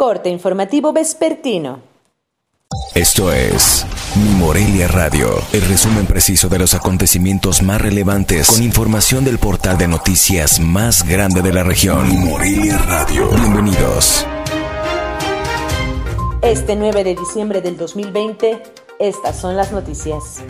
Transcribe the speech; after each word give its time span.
Corte 0.00 0.30
informativo 0.30 0.92
vespertino. 0.92 1.80
Esto 2.94 3.32
es 3.32 3.84
Mi 4.14 4.28
Morelia 4.38 4.86
Radio, 4.86 5.28
el 5.52 5.62
resumen 5.62 6.06
preciso 6.06 6.48
de 6.48 6.60
los 6.60 6.72
acontecimientos 6.72 7.64
más 7.64 7.80
relevantes 7.80 8.46
con 8.46 8.62
información 8.62 9.24
del 9.24 9.38
portal 9.38 9.76
de 9.76 9.88
noticias 9.88 10.60
más 10.60 11.02
grande 11.04 11.42
de 11.42 11.52
la 11.52 11.64
región. 11.64 12.08
Mi 12.08 12.16
Morelia 12.16 12.78
Radio. 12.78 13.28
Bienvenidos. 13.28 14.24
Este 16.42 16.76
9 16.76 17.02
de 17.02 17.16
diciembre 17.16 17.60
del 17.60 17.76
2020, 17.76 18.62
estas 19.00 19.36
son 19.36 19.56
las 19.56 19.72
noticias. 19.72 20.44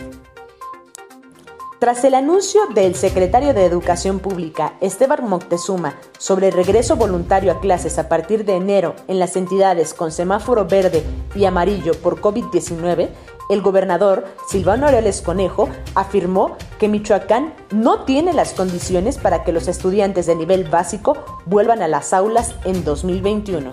Tras 1.79 2.03
el 2.03 2.13
anuncio 2.13 2.59
del 2.75 2.93
secretario 2.93 3.53
de 3.53 3.63
Educación 3.63 4.19
Pública, 4.19 4.73
Esteban 4.81 5.29
Moctezuma, 5.29 5.95
sobre 6.17 6.49
el 6.49 6.53
regreso 6.53 6.97
voluntario 6.97 7.53
a 7.53 7.61
clases 7.61 7.97
a 7.97 8.09
partir 8.09 8.43
de 8.43 8.57
enero 8.57 8.95
en 9.07 9.17
las 9.17 9.37
entidades 9.37 9.93
con 9.93 10.11
semáforo 10.11 10.65
verde 10.65 11.05
y 11.35 11.45
amarillo 11.45 11.93
por 11.93 12.19
COVID-19, 12.19 13.07
el 13.49 13.61
gobernador 13.61 14.25
Silvano 14.49 14.87
Aureoles 14.87 15.21
Conejo 15.21 15.69
afirmó 15.95 16.57
que 16.79 16.89
Michoacán 16.89 17.53
no 17.71 18.03
tiene 18.03 18.33
las 18.33 18.51
condiciones 18.51 19.17
para 19.17 19.45
que 19.45 19.53
los 19.53 19.69
estudiantes 19.69 20.25
de 20.25 20.35
nivel 20.35 20.65
básico 20.65 21.15
vuelvan 21.45 21.81
a 21.81 21.87
las 21.87 22.11
aulas 22.11 22.55
en 22.65 22.83
2021. 22.83 23.71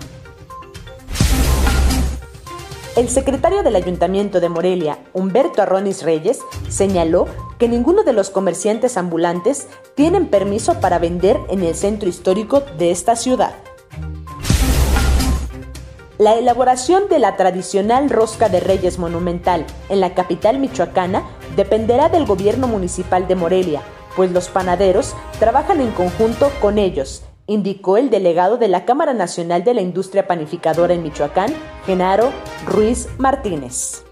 El 2.95 3.09
secretario 3.09 3.61
del 3.63 3.75
Ayuntamiento 3.75 4.39
de 4.39 4.49
Morelia, 4.49 4.97
Humberto 5.13 5.61
Arronis 5.61 6.01
Reyes, 6.01 6.39
señaló 6.67 7.27
que 7.57 7.67
ninguno 7.67 8.03
de 8.03 8.13
los 8.13 8.29
comerciantes 8.29 8.97
ambulantes 8.97 9.67
tienen 9.95 10.27
permiso 10.27 10.79
para 10.79 10.99
vender 10.99 11.37
en 11.49 11.63
el 11.63 11.75
centro 11.75 12.09
histórico 12.09 12.63
de 12.77 12.91
esta 12.91 13.15
ciudad. 13.15 13.53
La 16.17 16.35
elaboración 16.35 17.09
de 17.09 17.19
la 17.19 17.35
tradicional 17.35 18.09
rosca 18.09 18.49
de 18.49 18.59
Reyes 18.59 18.97
monumental 18.97 19.65
en 19.89 19.99
la 19.99 20.15
capital 20.15 20.57
michoacana 20.59 21.23
dependerá 21.55 22.09
del 22.09 22.25
gobierno 22.25 22.67
municipal 22.67 23.27
de 23.27 23.35
Morelia, 23.35 23.81
pues 24.15 24.31
los 24.31 24.47
panaderos 24.49 25.15
trabajan 25.39 25.79
en 25.79 25.91
conjunto 25.91 26.51
con 26.59 26.79
ellos 26.79 27.23
indicó 27.47 27.97
el 27.97 28.09
delegado 28.09 28.57
de 28.57 28.67
la 28.67 28.85
Cámara 28.85 29.13
Nacional 29.13 29.63
de 29.63 29.73
la 29.73 29.81
Industria 29.81 30.27
Panificadora 30.27 30.93
en 30.93 31.01
Michoacán, 31.01 31.53
Genaro 31.85 32.31
Ruiz 32.65 33.07
Martínez. 33.17 34.06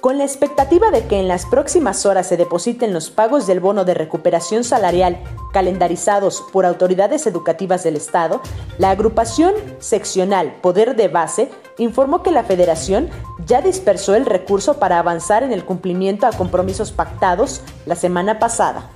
Con 0.00 0.16
la 0.16 0.24
expectativa 0.24 0.92
de 0.92 1.08
que 1.08 1.18
en 1.18 1.26
las 1.26 1.44
próximas 1.44 2.06
horas 2.06 2.28
se 2.28 2.36
depositen 2.36 2.92
los 2.92 3.10
pagos 3.10 3.48
del 3.48 3.58
bono 3.58 3.84
de 3.84 3.94
recuperación 3.94 4.62
salarial 4.62 5.20
calendarizados 5.52 6.44
por 6.52 6.64
autoridades 6.64 7.26
educativas 7.26 7.82
del 7.82 7.96
Estado, 7.96 8.40
la 8.78 8.90
agrupación 8.90 9.54
seccional 9.80 10.54
Poder 10.62 10.94
de 10.94 11.08
Base 11.08 11.50
informó 11.78 12.22
que 12.22 12.30
la 12.30 12.44
Federación 12.44 13.10
ya 13.44 13.60
dispersó 13.60 14.14
el 14.14 14.24
recurso 14.24 14.78
para 14.78 15.00
avanzar 15.00 15.42
en 15.42 15.52
el 15.52 15.64
cumplimiento 15.64 16.28
a 16.28 16.32
compromisos 16.32 16.92
pactados 16.92 17.62
la 17.84 17.96
semana 17.96 18.38
pasada. 18.38 18.90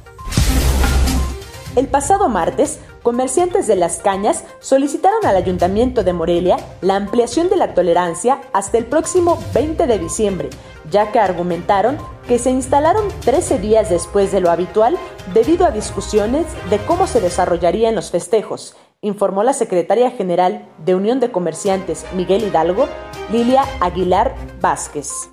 El 1.74 1.88
pasado 1.88 2.28
martes, 2.28 2.78
comerciantes 3.02 3.66
de 3.66 3.76
Las 3.76 3.98
Cañas 3.98 4.44
solicitaron 4.60 5.26
al 5.26 5.36
Ayuntamiento 5.36 6.04
de 6.04 6.12
Morelia 6.12 6.56
la 6.80 6.96
ampliación 6.96 7.48
de 7.48 7.56
la 7.56 7.74
tolerancia 7.74 8.40
hasta 8.52 8.78
el 8.78 8.86
próximo 8.86 9.38
20 9.54 9.86
de 9.86 9.98
diciembre, 9.98 10.50
ya 10.90 11.10
que 11.10 11.18
argumentaron 11.18 11.98
que 12.26 12.38
se 12.38 12.50
instalaron 12.50 13.08
13 13.24 13.58
días 13.58 13.90
después 13.90 14.32
de 14.32 14.40
lo 14.40 14.50
habitual 14.50 14.96
debido 15.34 15.66
a 15.66 15.70
discusiones 15.70 16.46
de 16.70 16.78
cómo 16.78 17.06
se 17.06 17.20
desarrollarían 17.20 17.94
los 17.94 18.10
festejos, 18.10 18.76
informó 19.00 19.42
la 19.42 19.52
secretaria 19.52 20.10
general 20.12 20.68
de 20.78 20.94
Unión 20.94 21.18
de 21.18 21.32
Comerciantes 21.32 22.06
Miguel 22.14 22.44
Hidalgo, 22.44 22.86
Lilia 23.30 23.64
Aguilar 23.80 24.34
Vázquez. 24.60 25.28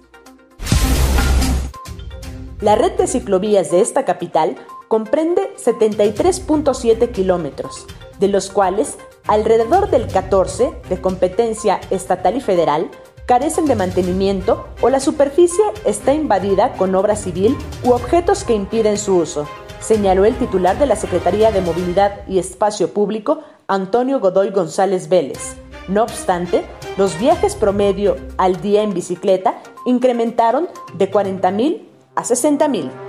La 2.61 2.75
red 2.75 2.91
de 2.93 3.07
ciclovías 3.07 3.71
de 3.71 3.79
esta 3.79 4.03
capital 4.03 4.57
comprende 4.89 5.55
73.7 5.63 7.11
kilómetros, 7.11 7.85
de 8.19 8.27
los 8.27 8.49
cuales 8.49 8.97
alrededor 9.27 9.89
del 9.89 10.07
14 10.07 10.73
de 10.89 10.99
competencia 10.99 11.79
estatal 11.91 12.35
y 12.35 12.41
federal 12.41 12.89
carecen 13.27 13.65
de 13.67 13.75
mantenimiento 13.75 14.67
o 14.81 14.89
la 14.89 14.99
superficie 14.99 15.63
está 15.85 16.13
invadida 16.13 16.73
con 16.73 16.95
obra 16.95 17.15
civil 17.15 17.55
u 17.83 17.91
objetos 17.91 18.43
que 18.43 18.55
impiden 18.55 18.97
su 18.97 19.17
uso, 19.17 19.47
señaló 19.79 20.25
el 20.25 20.35
titular 20.35 20.79
de 20.79 20.87
la 20.87 20.95
Secretaría 20.95 21.51
de 21.51 21.61
Movilidad 21.61 22.27
y 22.27 22.39
Espacio 22.39 22.91
Público, 22.91 23.41
Antonio 23.67 24.19
Godoy 24.19 24.49
González 24.49 25.07
Vélez. 25.07 25.55
No 25.87 26.01
obstante, 26.01 26.63
los 26.97 27.19
viajes 27.19 27.55
promedio 27.55 28.17
al 28.37 28.59
día 28.61 28.81
en 28.81 28.95
bicicleta 28.95 29.61
incrementaron 29.85 30.67
de 30.95 31.11
40.000 31.11 31.83
a 32.15 32.23
60.000. 32.23 33.08